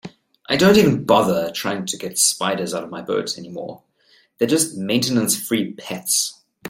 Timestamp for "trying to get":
1.51-2.17